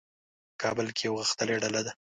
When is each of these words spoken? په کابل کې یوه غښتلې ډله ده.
په 0.49 0.55
کابل 0.63 0.87
کې 0.95 1.03
یوه 1.07 1.19
غښتلې 1.27 1.55
ډله 1.63 1.81
ده. 1.85 1.91